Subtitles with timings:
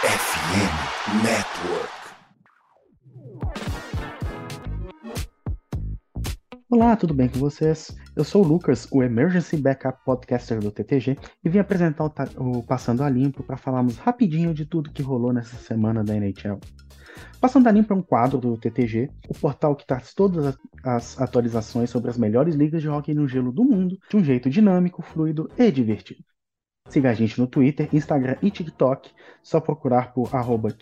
[0.00, 1.88] FM Network.
[6.70, 7.90] Olá, tudo bem com vocês?
[8.14, 12.04] Eu sou o Lucas, o Emergency Backup Podcaster do TTG, e vim apresentar
[12.36, 16.14] o, o Passando a Limpo para falarmos rapidinho de tudo que rolou nessa semana da
[16.14, 16.60] NHL.
[17.40, 21.90] Passando a Limpo é um quadro do TTG, o portal que traz todas as atualizações
[21.90, 25.50] sobre as melhores ligas de hockey no gelo do mundo de um jeito dinâmico, fluido
[25.58, 26.27] e divertido.
[26.88, 29.10] Siga a gente no Twitter, Instagram e TikTok,
[29.42, 30.74] só procurar por arroba.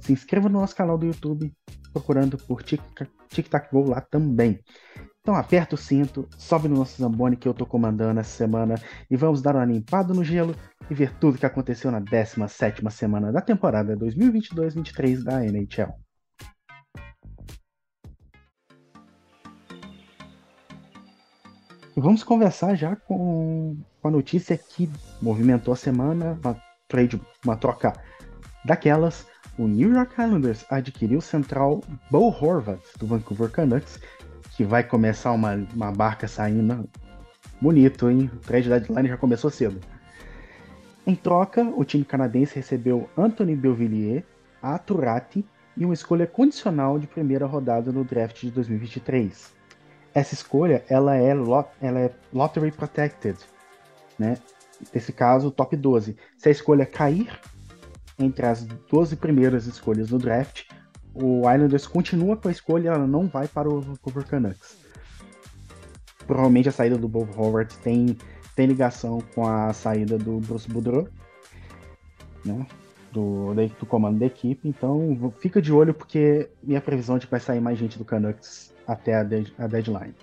[0.00, 1.52] Se inscreva no nosso canal do YouTube,
[1.92, 4.60] procurando por TicTacGo lá também.
[5.20, 8.76] Então aperta o cinto, sobe no nosso Zamboni que eu tô comandando essa semana
[9.10, 10.54] e vamos dar uma limpada no gelo
[10.90, 15.92] e ver tudo que aconteceu na 17ª semana da temporada 2022-23 da NHL.
[21.94, 23.76] Vamos conversar já com,
[24.08, 24.90] a notícia que
[25.20, 27.92] movimentou a semana, uma trade, uma troca
[28.64, 29.26] daquelas.
[29.58, 34.00] O New York Islanders adquiriu o central Bo Horvat do Vancouver Canucks,
[34.56, 36.88] que vai começar uma, uma barca saindo
[37.60, 38.30] bonito, hein?
[38.32, 39.80] O trade deadline já começou cedo.
[41.06, 44.24] Em troca, o time canadense recebeu Anthony Belvillier,
[44.62, 45.44] a Turati
[45.76, 49.58] e uma escolha condicional de primeira rodada no draft de 2023
[50.18, 53.38] essa escolha ela é, lot, ela é lottery protected,
[54.18, 54.36] né?
[54.94, 56.16] Nesse caso, top 12.
[56.36, 57.38] Se a escolha cair
[58.18, 60.64] entre as 12 primeiras escolhas do draft,
[61.14, 64.78] o Islanders continua com a escolha, ela não vai para o Vancouver Canucks.
[66.26, 68.16] Provavelmente a saída do Bob Howard tem,
[68.54, 71.08] tem ligação com a saída do Bruce Boudreau,
[72.44, 72.66] né?
[73.12, 77.30] Do, do comando da equipe, então fica de olho porque minha previsão é de que
[77.30, 80.14] vai sair mais gente do Canucks até a, de a deadline.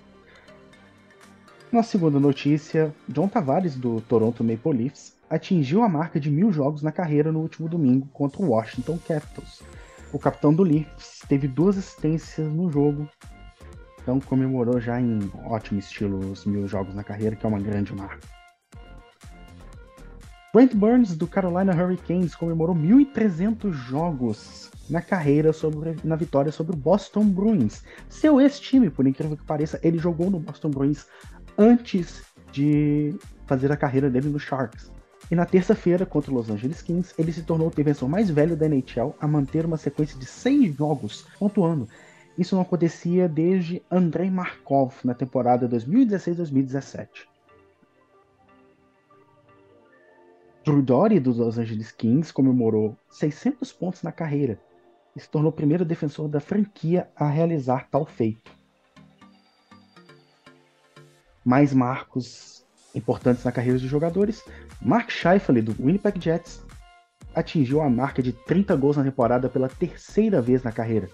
[1.72, 6.80] Na segunda notícia, John Tavares, do Toronto Maple Leafs, atingiu a marca de mil jogos
[6.80, 9.62] na carreira no último domingo contra o Washington Capitals.
[10.12, 13.08] O capitão do Leafs teve duas assistências no jogo,
[14.00, 17.92] então comemorou já em ótimo estilo os mil jogos na carreira, que é uma grande
[17.92, 18.36] marca.
[20.54, 26.78] Brent Burns, do Carolina Hurricanes, comemorou 1.300 jogos na carreira sobre, na vitória sobre o
[26.78, 27.82] Boston Bruins.
[28.08, 31.04] Seu ex-time, por incrível que pareça, ele jogou no Boston Bruins
[31.58, 32.22] antes
[32.52, 33.14] de
[33.46, 34.90] fazer a carreira dele no Sharks.
[35.30, 38.56] E na terça-feira, contra o Los Angeles Kings, ele se tornou o defensor mais velho
[38.56, 41.88] da NHL a manter uma sequência de seis jogos pontuando.
[42.38, 47.08] Isso não acontecia desde Andrei Markov na temporada 2016-2017.
[50.64, 50.82] Drew
[51.20, 54.60] dos Los Angeles Kings, comemorou 600 pontos na carreira
[55.14, 58.50] e se tornou o primeiro defensor da franquia a realizar tal feito.
[61.46, 64.44] Mais marcos importantes na carreira dos jogadores.
[64.82, 66.60] Mark Scheifele, do Winnipeg Jets,
[67.36, 71.08] atingiu a marca de 30 gols na temporada pela terceira vez na carreira.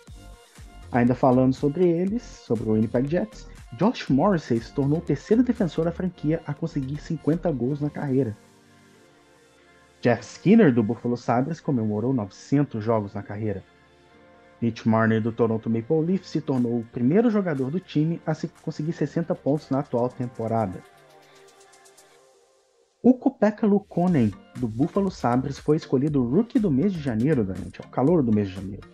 [0.90, 5.84] Ainda falando sobre eles, sobre o Winnipeg Jets, Josh Morrissey se tornou o terceiro defensor
[5.84, 8.34] da franquia a conseguir 50 gols na carreira.
[10.00, 13.62] Jeff Skinner, do Buffalo Sabres, comemorou 900 jogos na carreira.
[14.62, 18.92] Mitch Marner, do Toronto Maple Leafs, se tornou o primeiro jogador do time a conseguir
[18.92, 20.80] 60 pontos na atual temporada.
[23.02, 27.88] O Kopeka Lukonen, do Buffalo Sabres, foi escolhido Rookie do mês de janeiro da o
[27.88, 28.88] calor do mês de janeiro.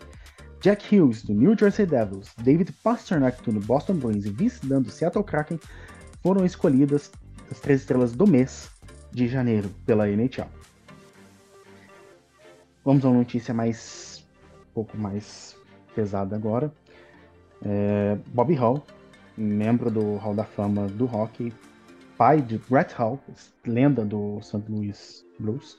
[0.61, 4.91] Jack Hughes, do New Jersey Devils, David Pasternak, do Boston Bruins e Vince Dunn, do
[4.91, 5.61] Seattle Kraken,
[6.23, 7.13] foram escolhidas
[7.51, 8.71] as três estrelas do mês
[9.13, 10.49] de janeiro pela NHL.
[12.83, 14.27] Vamos a uma notícia mais
[14.71, 15.58] um pouco mais
[15.95, 16.73] pesada agora.
[17.65, 18.85] É, Bobby Hall,
[19.37, 21.53] membro do Hall da Fama do hockey,
[22.17, 23.21] pai de Brett Hall,
[23.67, 24.63] lenda do St.
[24.69, 25.79] Louis Blues,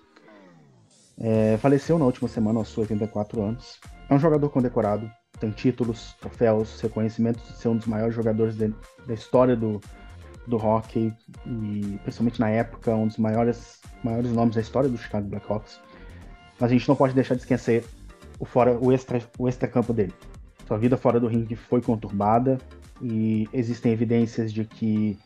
[1.19, 3.79] é, faleceu na última semana aos 84 anos.
[4.09, 5.09] É um jogador condecorado,
[5.39, 8.73] tem títulos, troféus, reconhecimentos de ser um dos maiores jogadores de,
[9.05, 9.81] da história do,
[10.47, 11.13] do hockey
[11.45, 15.79] e principalmente na época um dos maiores, maiores nomes da história do Chicago Blackhawks.
[16.59, 17.85] Mas a gente não pode deixar de esquecer
[18.39, 20.13] o, fora, o, extra, o extra-campo dele.
[20.67, 22.57] Sua vida fora do ringue foi conturbada
[23.01, 25.17] e existem evidências de que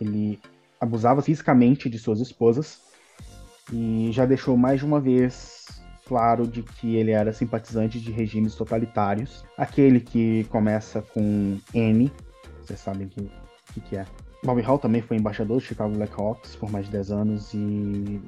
[0.00, 0.38] ele
[0.80, 2.80] abusava fisicamente de suas esposas
[3.72, 5.66] e já deixou mais de uma vez
[6.06, 9.44] claro de que ele era simpatizante de regimes totalitários.
[9.56, 12.12] Aquele que começa com N,
[12.60, 13.30] vocês sabem que,
[13.72, 14.04] que, que é.
[14.44, 18.20] Bobby Hall também foi embaixador do Chicago Blackhawks por mais de 10 anos e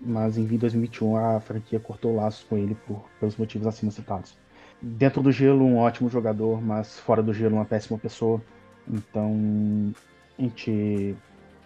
[0.00, 4.36] mas em 2021 a franquia cortou laços com ele por, pelos motivos acima citados.
[4.80, 8.40] Dentro do gelo, um ótimo jogador, mas fora do gelo, uma péssima pessoa.
[8.88, 9.92] Então,
[10.38, 11.14] a gente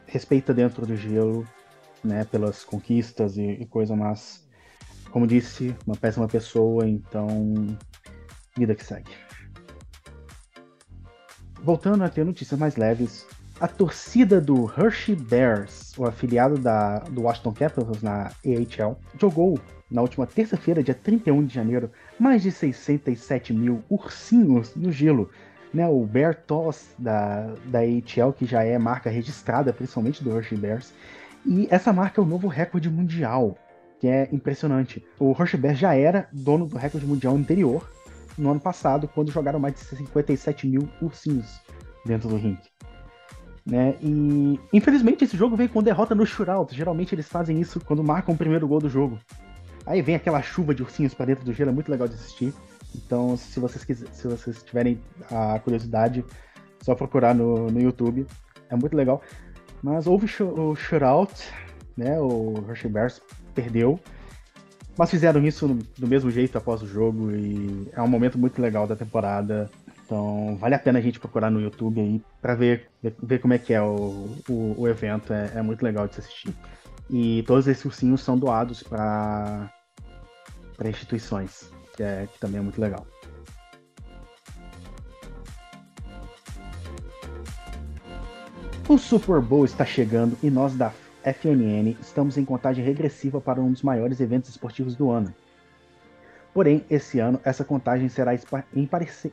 [0.07, 1.47] respeita dentro do gelo,
[2.03, 4.45] né, pelas conquistas e, e coisa, mas
[5.11, 7.77] como disse, uma péssima pessoa, então
[8.57, 9.13] vida que segue.
[11.63, 13.25] Voltando a ter notícias mais leves,
[13.61, 19.59] a torcida do Hershey Bears, o afiliado da, do Washington Capitals na AHL, jogou
[19.91, 25.31] na última terça-feira, dia 31 de janeiro, mais de 67 mil ursinhos no gelo.
[25.73, 30.57] Né, o Bear Toss da, da AHL, que já é marca registrada, principalmente do Hershey
[30.57, 30.93] Bears.
[31.45, 33.59] E essa marca é o novo recorde mundial,
[33.99, 35.05] que é impressionante.
[35.19, 37.89] O Hershey Bears já era dono do recorde mundial anterior,
[38.39, 41.61] no ano passado, quando jogaram mais de 57 mil ursinhos
[42.05, 42.75] dentro do ringue.
[43.67, 43.97] Né?
[44.03, 46.75] E infelizmente esse jogo veio com derrota no shootout.
[46.75, 49.19] Geralmente eles fazem isso quando marcam o primeiro gol do jogo.
[49.87, 52.53] Aí vem aquela chuva de ursinhos para dentro do gelo, é muito legal de assistir.
[52.95, 55.01] Então, se vocês quiser, se vocês tiverem
[55.31, 56.25] a curiosidade,
[56.81, 58.27] só procurar no, no YouTube.
[58.69, 59.23] É muito legal.
[59.83, 61.51] Mas houve o shootout,
[61.97, 62.19] né?
[62.21, 63.21] O Hershey Bears
[63.55, 63.99] perdeu.
[64.97, 65.67] Mas fizeram isso
[65.99, 69.69] do mesmo jeito após o jogo e é um momento muito legal da temporada.
[70.05, 72.91] Então vale a pena a gente procurar no YouTube aí para ver,
[73.23, 75.33] ver como é que é o, o, o evento.
[75.33, 76.55] É, é, muito legal de se assistir.
[77.11, 79.71] E todos esses ursinhos são doados para
[80.85, 83.07] instituições, que, é, que também é muito legal.
[88.87, 90.93] O Super Bowl está chegando e nós da
[91.25, 95.35] FNN estamos em contagem regressiva para um dos maiores eventos esportivos do ano.
[96.55, 98.33] Porém, esse ano essa contagem será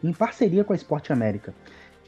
[0.01, 1.53] em parceria com a Esporte América.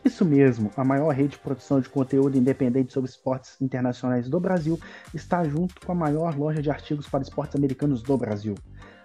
[0.03, 4.77] Isso mesmo, a maior rede de produção de conteúdo independente sobre esportes internacionais do Brasil
[5.13, 8.55] está junto com a maior loja de artigos para esportes americanos do Brasil.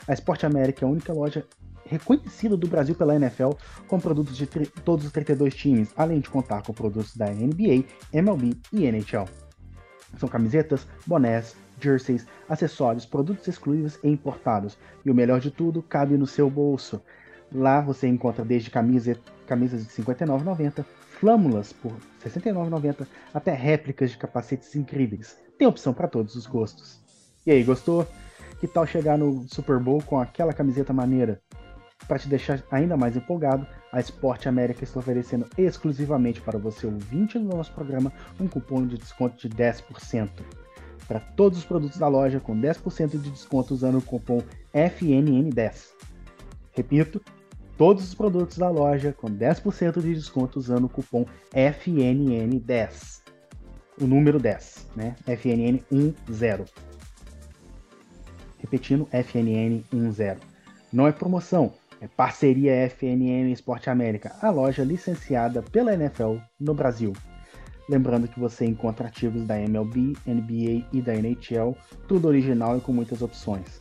[0.08, 1.46] A Esporte América é a única loja
[1.84, 3.50] reconhecida do Brasil pela NFL
[3.86, 8.56] com produtos de todos os 32 times, além de contar com produtos da NBA, MLB
[8.72, 9.28] e NHL.
[10.18, 14.76] São camisetas, bonés, jerseys, acessórios, produtos exclusivos e importados.
[15.04, 17.00] E o melhor de tudo, cabe no seu bolso.
[17.52, 19.16] Lá você encontra desde camisa,
[19.46, 20.84] camisas de R$ 59,90,
[21.18, 25.38] flâmulas por R$ 69,90, até réplicas de capacetes incríveis.
[25.56, 27.00] Tem opção para todos os gostos.
[27.46, 28.06] E aí, gostou?
[28.60, 31.40] Que tal chegar no Super Bowl com aquela camiseta maneira?
[32.06, 37.38] Para te deixar ainda mais empolgado, a Sport América está oferecendo exclusivamente para você ouvinte
[37.38, 40.28] do nosso programa um cupom de desconto de 10%
[41.08, 44.42] para todos os produtos da loja com 10% de desconto usando o cupom
[44.74, 45.88] FNN10.
[46.72, 47.20] Repito,
[47.78, 53.22] todos os produtos da loja com 10% de desconto usando o cupom FNN10.
[54.00, 55.16] O número 10, né?
[55.26, 56.68] FNN10.
[58.58, 60.36] Repetindo, FNN10.
[60.92, 67.12] Não é promoção, é parceria FNN Esporte América, a loja licenciada pela NFL no Brasil.
[67.88, 71.74] Lembrando que você encontra artigos da MLB, NBA e da NHL,
[72.06, 73.80] tudo original e com muitas opções.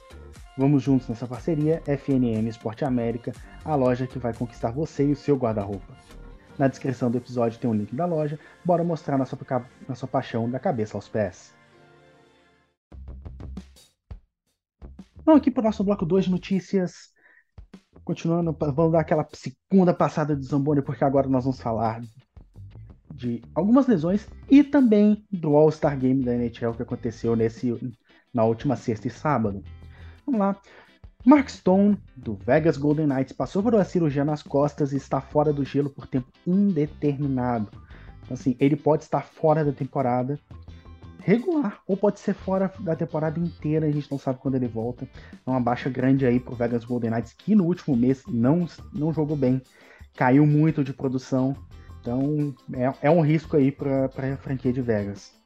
[0.57, 3.33] Vamos juntos nessa parceria FNM Esporte América,
[3.65, 5.94] a loja que vai conquistar você e o seu guarda-roupa.
[6.57, 9.38] Na descrição do episódio tem um link da loja, bora mostrar nossa,
[9.88, 11.53] nossa paixão da cabeça aos pés.
[15.25, 17.12] Vamos aqui para o nosso bloco 2 de notícias.
[18.06, 22.01] Continuando, vamos dar aquela segunda passada de Zamboni, porque agora nós vamos falar
[23.18, 27.75] de algumas lesões e também do All-Star Game da NHL que aconteceu nesse,
[28.34, 29.64] na última sexta e sábado.
[30.25, 30.56] Vamos lá.
[31.25, 35.51] Mark Stone, do Vegas Golden Knights, passou por uma cirurgia nas costas e está fora
[35.51, 37.70] do gelo por tempo indeterminado.
[38.24, 40.39] Então, assim, ele pode estar fora da temporada
[41.20, 45.06] regular, ou pode ser fora da temporada inteira, a gente não sabe quando ele volta.
[45.46, 49.12] É uma baixa grande aí pro Vegas Golden Knights, que no último mês não, não
[49.12, 49.62] jogou bem,
[50.15, 51.53] caiu muito de produção,
[52.00, 55.38] então é, é um risco aí para a franquia de Vegas.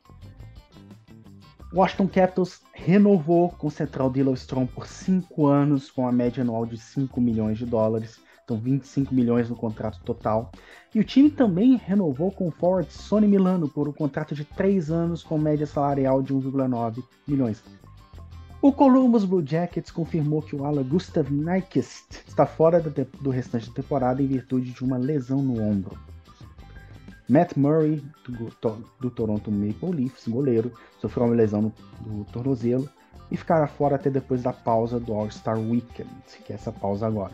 [1.74, 6.66] Washington Capitals renovou com o Central Dylan Strong por 5 anos, com a média anual
[6.66, 8.20] de 5 milhões de dólares.
[8.44, 10.52] Então 25 milhões no contrato total.
[10.94, 14.92] E o time também renovou com o forward Sony Milano por um contrato de 3
[14.92, 17.64] anos com média salarial de 1,9 milhões.
[18.62, 23.74] O Columbus Blue Jackets confirmou que o ala Gustav Nyquist está fora do restante da
[23.74, 25.98] temporada em virtude de uma lesão no ombro.
[27.32, 28.52] Matt Murray, do,
[29.00, 31.72] do, Toronto Maple Leafs, goleiro, sofreu uma lesão
[32.06, 32.90] no, tornozelo
[33.32, 36.10] e ficará fora até depois da pausa do All-Star Weekend,
[36.46, 37.32] que é essa pausa agora.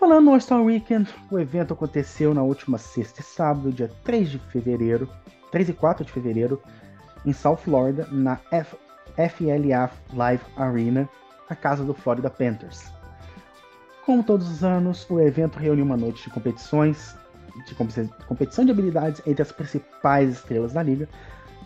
[0.00, 4.38] Falando no All-Star Weekend, o evento aconteceu na última sexta e sábado, dia 3 de
[4.40, 5.08] fevereiro,
[5.52, 6.60] 3 e 4 de fevereiro,
[7.24, 8.76] em South Florida, na F
[9.14, 11.08] FLA Live Arena,
[11.48, 12.92] a casa do Florida Panthers.
[14.04, 17.16] Como todos os anos, o evento reuniu uma noite de competições,
[17.66, 21.08] de competição de habilidades entre as principais estrelas da liga,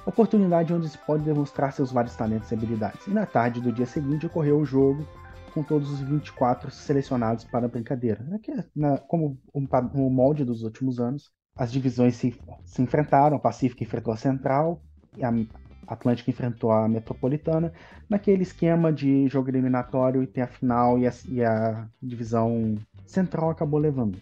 [0.07, 3.07] oportunidade onde se pode demonstrar seus vários talentos e habilidades.
[3.07, 5.07] E na tarde do dia seguinte ocorreu o jogo
[5.53, 8.25] com todos os 24 selecionados para a brincadeira.
[8.35, 13.83] Aqui, na, como o molde dos últimos anos, as divisões se, se enfrentaram, a Pacífica
[13.83, 14.81] enfrentou a Central,
[15.21, 17.73] a Atlântica enfrentou a Metropolitana,
[18.09, 22.77] naquele esquema de jogo eliminatório e tem a final e a, e a divisão
[23.07, 24.19] Central acabou levando.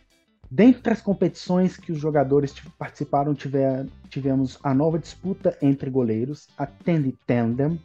[0.51, 6.67] Dentre as competições que os jogadores participaram, tiver, tivemos a nova disputa entre goleiros, a
[6.67, 7.81] Tandy Tandem,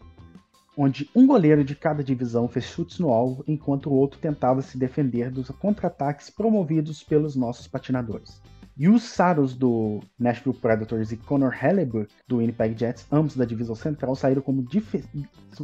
[0.77, 4.77] onde um goleiro de cada divisão fez chutes no alvo, enquanto o outro tentava se
[4.77, 8.41] defender dos contra-ataques promovidos pelos nossos patinadores.
[8.77, 13.75] E os Saros do Nashville Predators e Connor Hellebuck do Winnipeg Jets, ambos da divisão
[13.75, 14.65] central, saíram como,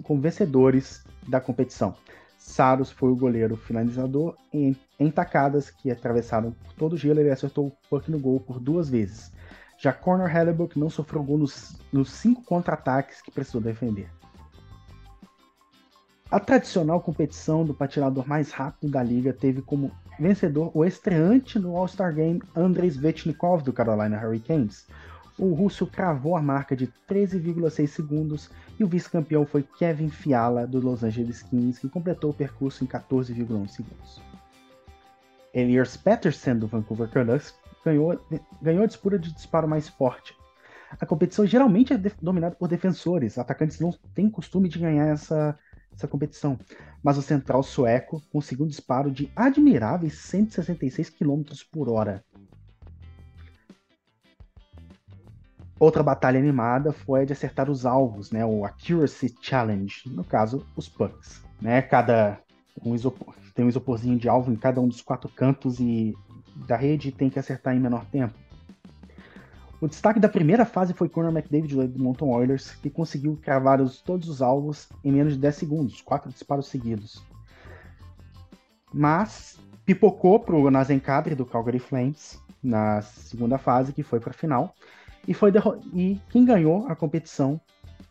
[0.04, 1.96] como vencedores da competição.
[2.38, 7.20] Saros foi o goleiro finalizador em, em tacadas que atravessaram todo o gelo.
[7.20, 9.32] Ele acertou o puck no gol por duas vezes.
[9.77, 14.10] Já Connor Hellebuck não sofreu gol nos, nos cinco contra-ataques que precisou defender.
[16.29, 21.77] A tradicional competição do patinador mais rápido da liga teve como vencedor o estreante no
[21.77, 24.88] All-Star Game Andrei Svechnikov do Carolina Hurricanes.
[25.38, 30.79] O russo cravou a marca de 13,6 segundos e o vice-campeão foi Kevin Fiala do
[30.79, 34.22] Los Angeles Kings, que completou o percurso em 14,1 segundos.
[35.53, 37.53] Elias Pettersson do Vancouver Canucks
[37.86, 38.20] ganhou,
[38.62, 40.36] ganhou a disputa de disparo mais forte.
[41.00, 45.58] A competição geralmente é dominada por defensores, atacantes não têm costume de ganhar essa
[45.98, 46.58] essa competição.
[47.03, 52.24] Mas o central sueco conseguiu um disparo de admiráveis 166 km por hora.
[55.79, 60.65] Outra batalha animada foi a de acertar os alvos, né, o Accuracy Challenge, no caso,
[60.75, 61.43] os pucks.
[61.62, 62.39] Né, cada
[62.84, 66.15] um isopor, tem um isoporzinho de alvo em cada um dos quatro cantos e
[66.67, 68.34] da rede tem que acertar em menor tempo.
[69.79, 74.01] O destaque da primeira fase foi Conor McDavid do Edmonton Oilers, que conseguiu cravar os,
[74.01, 77.24] todos os alvos em menos de 10 segundos, quatro disparos seguidos.
[78.91, 84.34] Mas pipocou para o Nazenkadri do Calgary Flames na segunda fase, que foi para a
[84.34, 84.74] final,
[85.27, 85.51] e foi
[85.93, 87.60] e quem ganhou a competição,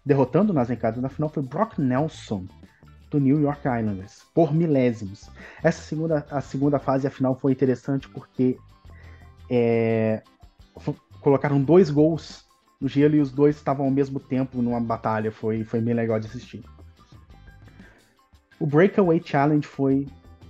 [0.05, 2.47] derrotando o Nazenkadri na final, foi Brock Nelson
[3.11, 5.31] do New York Islanders, por milésimos.
[5.63, 8.59] Essa segunda, a segunda fase, a final, foi interessante porque
[9.49, 10.23] é,
[11.21, 12.45] colocaram dois gols
[12.81, 15.33] no gelo e os dois estavam ao mesmo tempo numa batalha.
[15.33, 16.63] Foi, foi bem legal de assistir.
[18.59, 20.07] O Breakaway Challenge foi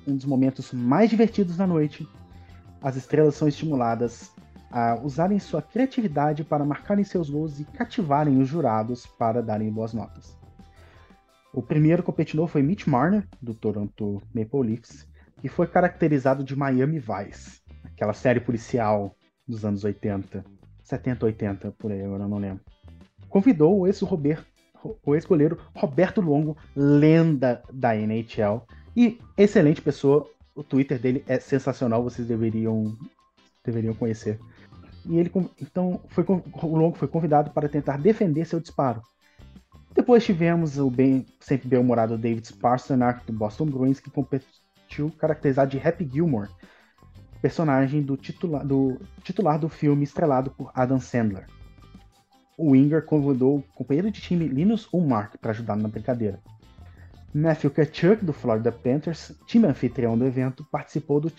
[0.07, 2.09] um dos momentos mais divertidos da noite.
[2.81, 4.31] As estrelas são estimuladas
[4.79, 9.95] a usarem sua criatividade para marcarem seus gols e cativarem os jurados para darem boas
[9.95, 10.37] notas.
[11.51, 15.09] O primeiro competidor foi Mitch Marner, do Toronto Maple Leafs,
[15.41, 19.17] que foi caracterizado de Miami Vice, aquela série policial
[19.49, 20.45] dos anos 80.
[20.83, 22.61] 70, 80, por aí, agora não lembro.
[23.31, 28.61] Convidou o ex-goleiro Roberto Longo, lenda da NHL,
[28.95, 30.29] e excelente pessoa.
[30.55, 32.95] O Twitter dele é sensacional, vocês deveriam,
[33.65, 34.39] deveriam conhecer.
[35.09, 39.03] E ele então foi, o Longo foi convidado para tentar defender seu disparo.
[39.95, 45.79] Depois tivemos o bem, sempre bem-humorado David Pastrnak do Boston Bruins, que competiu caracterizado de
[45.79, 46.51] Happy Gilmore,
[47.41, 51.47] personagem do titular do, titular do filme estrelado por Adam Sandler.
[52.59, 56.41] O Winger convidou o companheiro de time Linus Ulmark para ajudar na brincadeira.
[57.35, 61.31] Matthew Kachuk, do Florida Panthers, time anfitrião do evento, participou do,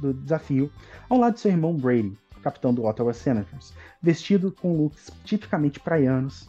[0.00, 0.70] do desafio
[1.08, 6.48] ao lado de seu irmão Brady, capitão do Ottawa Senators, vestido com looks tipicamente praianos,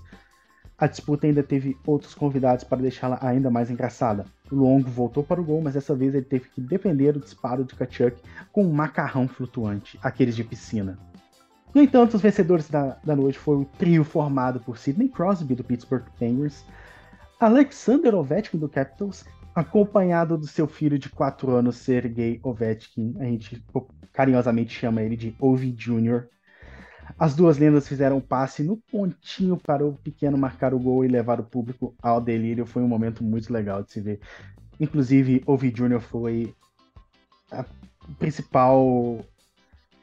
[0.77, 4.25] a disputa ainda teve outros convidados para deixá-la ainda mais engraçada.
[4.51, 7.73] Longo voltou para o gol, mas dessa vez ele teve que defender o disparo de
[7.73, 10.99] Kachuk com um macarrão flutuante, aqueles de piscina.
[11.73, 15.63] No entanto, os vencedores da, da noite foram o trio formado por Sidney Crosby, do
[15.63, 16.63] Pittsburgh Penguins,
[17.39, 19.25] Alexander Ovechkin, do Capitals,
[19.55, 23.63] acompanhado do seu filho de 4 anos, Sergei Ovechkin, a gente
[24.17, 26.23] carinhosamente chama ele de Ovi Jr.,
[27.19, 31.07] as duas lendas fizeram um passe no pontinho para o pequeno marcar o gol e
[31.07, 32.65] levar o público ao delírio.
[32.65, 34.19] Foi um momento muito legal de se ver.
[34.79, 35.99] Inclusive, Ovi Jr.
[35.99, 36.53] foi
[37.51, 39.23] o principal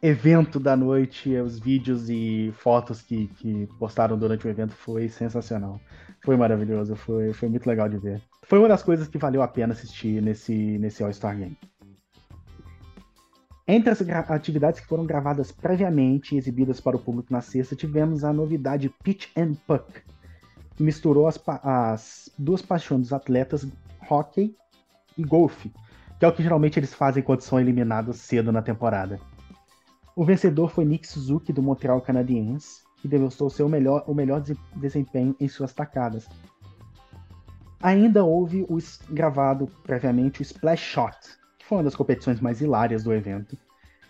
[0.00, 1.36] evento da noite.
[1.36, 5.80] Os vídeos e fotos que, que postaram durante o evento foi sensacional.
[6.24, 8.22] Foi maravilhoso, foi, foi muito legal de ver.
[8.44, 11.58] Foi uma das coisas que valeu a pena assistir nesse, nesse All-Star Game.
[13.66, 18.22] Entre as atividades que foram gravadas previamente e exibidas para o público na sexta, tivemos
[18.22, 20.02] a novidade Pitch and Puck,
[20.76, 23.66] que misturou as, as duas paixões dos atletas,
[24.10, 24.54] hockey
[25.16, 25.72] e golfe,
[26.18, 29.18] que é o que geralmente eles fazem quando são eliminados cedo na temporada.
[30.14, 34.42] O vencedor foi Nick Suzuki, do Montreal Canadiens, que demonstrou seu melhor, o melhor
[34.76, 36.28] desempenho em suas tacadas.
[37.82, 38.78] Ainda houve o
[39.08, 41.16] gravado previamente o Splash Shot,
[41.68, 43.56] foi uma das competições mais hilárias do evento.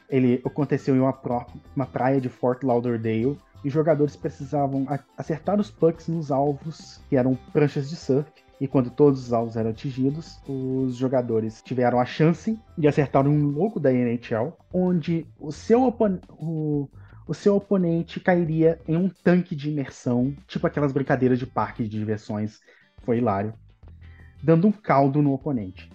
[0.09, 1.17] Ele aconteceu em uma,
[1.75, 7.35] uma praia de Fort Lauderdale e jogadores precisavam acertar os pucks nos alvos, que eram
[7.53, 8.31] pranchas de surf,
[8.61, 13.47] e quando todos os alvos eram atingidos, os jogadores tiveram a chance de acertar um
[13.47, 15.83] logo da NHL, onde o seu,
[16.39, 16.89] o,
[17.27, 21.99] o seu oponente cairia em um tanque de imersão, tipo aquelas brincadeiras de parque de
[21.99, 22.61] diversões.
[23.03, 23.55] Foi hilário.
[24.43, 25.91] Dando um caldo no oponente.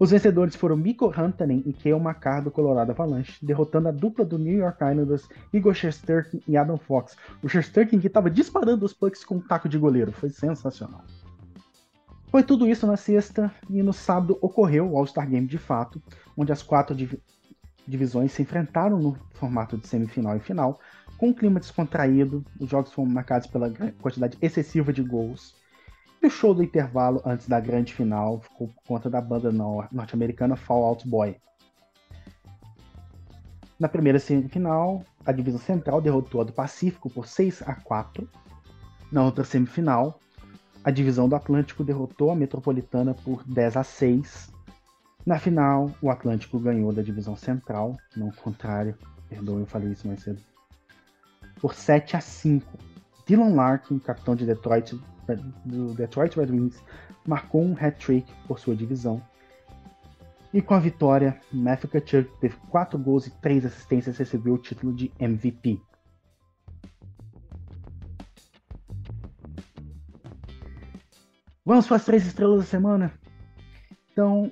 [0.00, 4.38] Os vencedores foram Mikko Rantanen e Kale McCarr do Colorado Avalanche, derrotando a dupla do
[4.38, 7.18] New York Islanders, Igor Shesterkin e Adam Fox.
[7.42, 10.10] O Shesterkin que estava disparando os pucks com um taco de goleiro.
[10.10, 11.04] Foi sensacional.
[12.28, 16.02] Foi tudo isso na sexta e no sábado ocorreu o All-Star Game de fato,
[16.34, 17.18] onde as quatro div
[17.86, 20.78] divisões se enfrentaram no formato de semifinal e final,
[21.18, 25.59] com um clima descontraído, os jogos foram marcados pela quantidade excessiva de gols.
[26.22, 30.84] O show do intervalo antes da grande final ficou por conta da banda norte-americana Fall
[30.84, 31.36] Out Boy.
[33.78, 38.28] Na primeira semifinal, a divisão central derrotou a do Pacífico por 6 a 4.
[39.10, 40.20] Na outra semifinal,
[40.84, 44.52] a divisão do Atlântico derrotou a Metropolitana por 10 a 6.
[45.24, 48.94] Na final, o Atlântico ganhou da divisão central, não o contrário,
[49.26, 50.42] perdoe, eu falei isso mais cedo,
[51.60, 52.78] por 7 a 5.
[53.26, 55.00] Dylan Larkin, capitão de Detroit,
[55.64, 56.82] do Detroit Red Wings,
[57.26, 59.22] marcou um hat-trick por sua divisão.
[60.52, 64.58] E com a vitória, Matthew Tkachuk teve 4 gols e 3 assistências e recebeu o
[64.58, 65.80] título de MVP.
[71.64, 73.12] Vamos para as três estrelas da semana?
[74.10, 74.50] Então,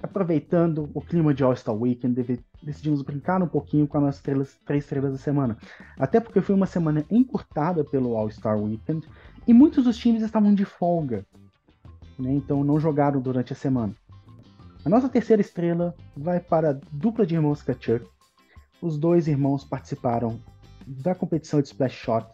[0.00, 2.14] aproveitando o clima de All-Star Weekend,
[2.62, 5.56] decidimos brincar um pouquinho com as três estrelas da semana.
[5.98, 9.08] Até porque foi uma semana encurtada pelo All-Star Weekend
[9.46, 11.24] e muitos dos times estavam de folga,
[12.18, 12.32] né?
[12.32, 13.94] então não jogaram durante a semana.
[14.84, 18.06] A nossa terceira estrela vai para a dupla de irmãos Kachuk.
[18.80, 20.40] Os dois irmãos participaram
[20.86, 22.26] da competição de Splash Shot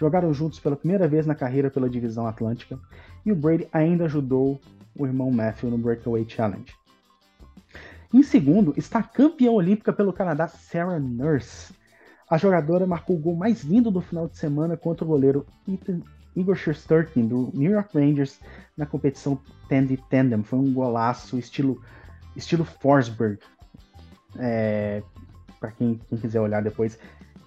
[0.00, 2.80] jogaram juntos pela primeira vez na carreira pela divisão Atlântica,
[3.24, 4.58] e o Brady ainda ajudou
[4.98, 6.74] o irmão Matthew no Breakaway Challenge.
[8.12, 11.72] Em segundo, está a campeã olímpica pelo Canadá, Sarah Nurse.
[12.28, 16.00] A jogadora marcou o gol mais lindo do final de semana contra o goleiro Ethan,
[16.34, 18.40] Igor Shesterkin, do New York Rangers,
[18.76, 20.42] na competição Tandy Tandem.
[20.42, 21.80] Foi um golaço, estilo,
[22.36, 23.38] estilo Forsberg.
[24.38, 25.02] É,
[25.60, 26.98] Para quem, quem quiser olhar depois,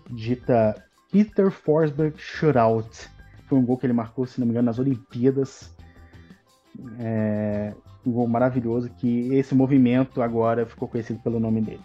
[0.10, 3.10] digita Peter Forsberg Shootout.
[3.47, 5.73] Foi um gol que ele marcou, se não me engano, nas Olimpíadas.
[6.99, 7.73] É,
[8.05, 11.83] um maravilhoso que esse movimento agora ficou conhecido pelo nome dele.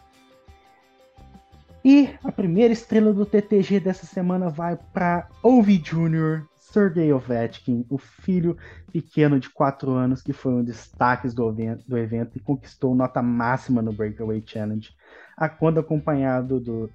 [1.84, 7.96] E a primeira estrela do TTG dessa semana vai para Ovi Jr., Sergei Ovechkin, o
[7.96, 8.56] filho
[8.92, 13.22] pequeno de 4 anos que foi um destaque do evento, do evento e conquistou nota
[13.22, 14.90] máxima no Breakaway Challenge,
[15.36, 16.90] a quando acompanhado do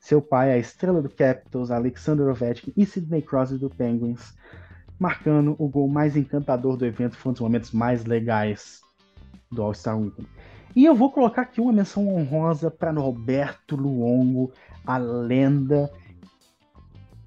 [0.00, 4.34] seu pai, a estrela do Capitals, Alexander Ovechkin e Sidney Crosby do Penguins,
[5.02, 8.80] marcando o gol mais encantador do evento, foi um dos momentos mais legais
[9.50, 10.28] do All-Star Weekend.
[10.76, 14.52] E eu vou colocar aqui uma menção honrosa para Roberto Luongo,
[14.86, 15.90] a lenda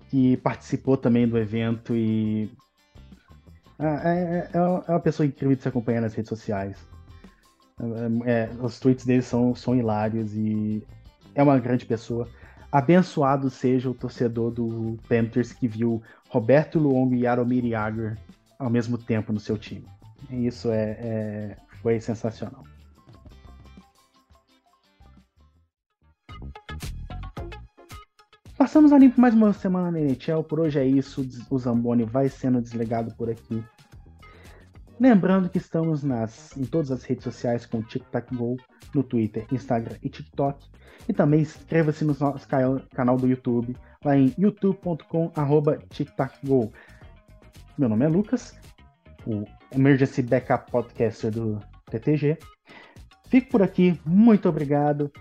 [0.09, 2.49] que participou também do evento e
[3.77, 6.77] ah, é, é, é, é uma pessoa incrível de se acompanhar nas redes sociais.
[8.25, 10.81] É, os tweets dele são, são hilários e
[11.35, 12.29] é uma grande pessoa.
[12.71, 16.01] Abençoado seja o torcedor do Panthers que viu
[16.35, 18.17] Roberto Luongo e Yaromir Jagr
[18.59, 19.87] ao mesmo tempo no seu time.
[20.29, 22.61] Isso é, é foi sensacional.
[28.57, 30.43] Passamos a limpo mais uma semana na NHL.
[30.43, 31.25] Por hoje é isso.
[31.49, 33.63] O Zamboni vai sendo desligado por aqui.
[34.99, 38.55] Lembrando que estamos nas, em todas as redes sociais com o TikTok Go,
[38.93, 40.65] no Twitter, Instagram e TikTok.
[41.07, 45.31] E também inscreva-se no nosso canal do YouTube, lá em youtube.com
[45.89, 46.71] TikTokGo.
[47.77, 48.57] Meu nome é Lucas,
[49.27, 51.59] o Emergency Backup Podcaster do
[51.91, 52.37] TTG.
[53.27, 55.11] Fico por aqui, muito obrigado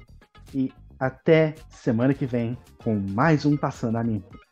[0.54, 4.43] e até semana que vem com mais um Passando a Limpo.